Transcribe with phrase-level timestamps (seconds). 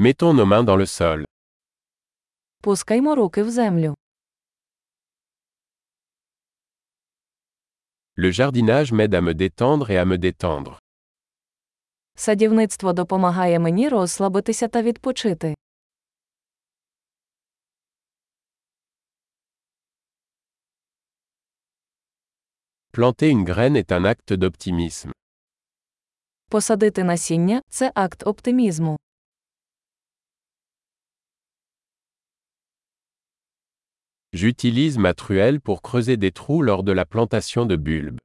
[0.00, 1.24] Mettons nos mains dans le sol.
[2.62, 3.94] Пускаймо руки в землю.
[8.16, 10.78] Le jardinage m'aide à me détendre et à me détendre.
[12.14, 15.54] Садівництво допомагає мені розслабитися та відпочити.
[22.92, 25.10] Planter une graine est un acte d'optimisme.
[26.50, 28.98] Посадити насіння це акт оптимізму.
[34.32, 38.18] J'utilise ma truelle pour creuser des trous lors de la plantation de bulbes.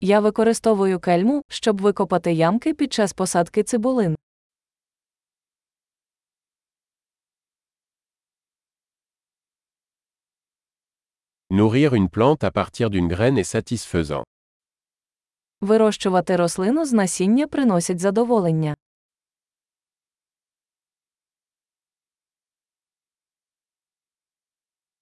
[0.00, 4.16] Я використовую кельму, щоб викопати ямки під час посадки цибулин.
[11.50, 14.22] Nourrir une plante à partir d'une graine est satisfaisant.
[15.60, 18.74] Вирощувати рослину з насіння приносить задоволення.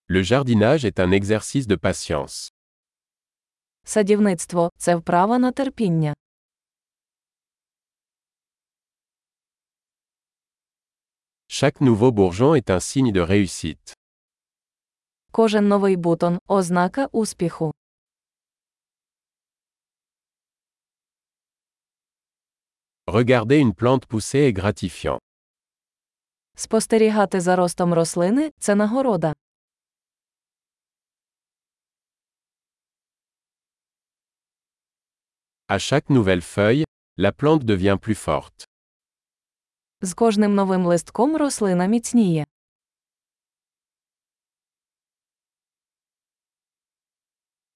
[0.09, 2.53] Le jardinage est un exercice de patience.
[3.85, 6.15] Садівництво це вправа на терпіння.
[11.49, 13.95] Chaque nouveau bourgeon est un signe de réussite.
[15.31, 17.73] Кожен новий бутон ознака успіху.
[23.07, 25.19] Regarder une plante pousser est gratifiant.
[26.55, 29.34] Спостерігати за ростом рослини це нагорода.
[35.69, 36.84] À chaque nouvelle feuille,
[37.17, 38.64] la plante devient plus forte.
[40.03, 42.45] З кожним новим листком рослина міцніє.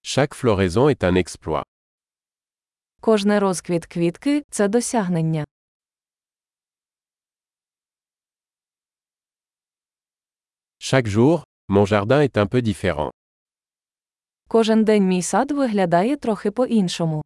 [0.02, 1.62] Chaque floraison est un exploit.
[3.00, 5.44] Кожний розквіт квітки це досягнення.
[10.78, 13.11] Chaque jour, mon jardin est un peu différent.
[14.48, 17.20] Кожен день мій сад виглядає трохи по-іншому.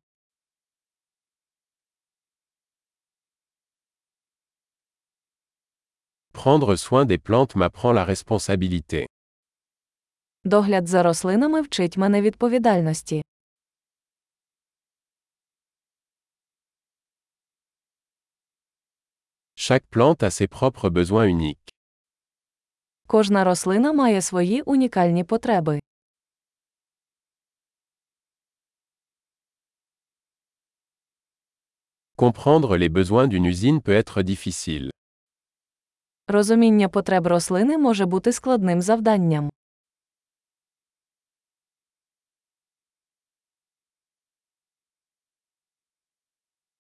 [6.34, 9.06] Prendre soin des plantes m'apprend la responsabilité.
[10.44, 13.22] Догляд за рослинами вчить мене відповідальності.
[19.56, 21.74] Chaque plante a ses propres besoins uniques.
[23.08, 25.80] Кожна рослина має свої унікальні потреби.
[32.16, 34.90] Comprendre les besoins d'une usine peut être difficile.
[36.29, 39.51] Розуміння потреб рослини може бути складним завданням.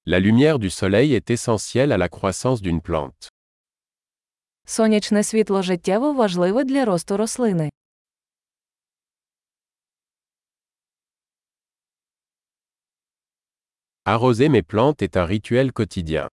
[0.07, 3.29] La lumière du soleil est essentielle à la croissance d'une plante.
[4.67, 7.71] Сонячне світло життєво важливе для росту рослини.
[14.05, 16.29] Arroser mes plantes est un rituel quotidien.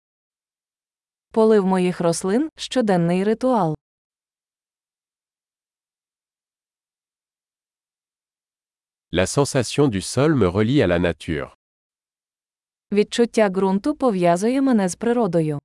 [1.31, 3.75] Полив моїх рослин щоденний ритуал.
[9.13, 11.51] La sensation du sol me relie à la nature.
[12.91, 15.59] Відчуття ґрунту пов'язує мене з природою.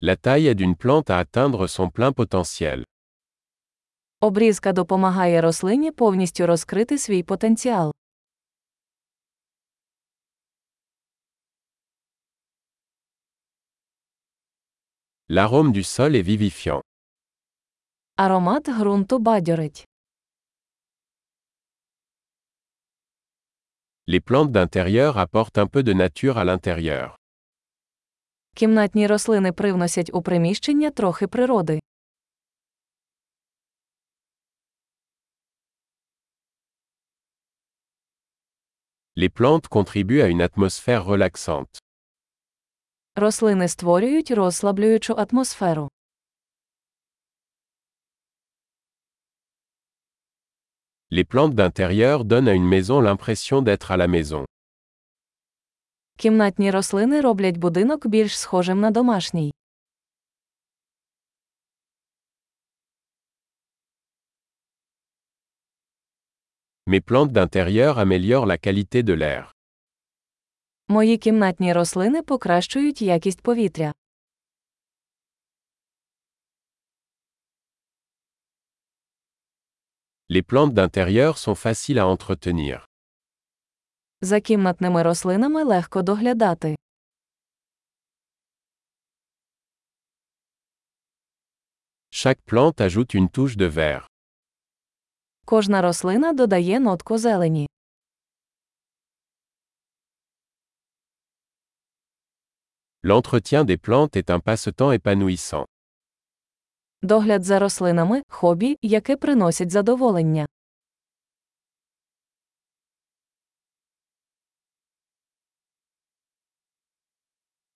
[0.00, 2.84] La taille aide une plante à atteindre son plein potentiel.
[4.20, 7.92] Обрізка допомагає рослині повністю розкрити свій потенціал.
[15.29, 16.81] L'arôme du sol est vivifiant.
[18.17, 19.85] Аромат ґрунту бадьорить.
[24.07, 27.15] Les plantes d'intérieur apportent un peu de nature à l'intérieur.
[28.55, 31.79] Кімнатні рослини привносять у приміщення трохи природи.
[39.15, 41.79] Les plantes contribuent à une atmosphère relaxante.
[43.15, 45.89] Рослини створюють розслаблюючу атмосферу.
[51.13, 54.45] Les plantes d'intérieur donnent à une maison l'impression d'être à la maison.
[56.17, 59.53] Кімнатні рослини роблять будинок більш схожим на домашній.
[66.87, 69.51] Mes plantes d'intérieur améliorent la qualité de l'air.
[70.88, 73.92] Мої кімнатні рослини покращують якість повітря.
[80.28, 82.84] Les plantes d'intérieur sont faciles à entretenir.
[84.20, 86.76] За кімнатними рослинами легко доглядати.
[92.10, 94.06] Chaque plante ajoute une touche de vert.
[95.44, 97.66] Кожна рослина додає нотку зелені.
[103.10, 105.66] L'entretien des plantes est un passe-temps épanouissant.
[107.02, 110.46] Догляд за рослинами хобі, яке приносить задоволення.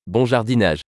[0.06, 0.89] Bon jardinage.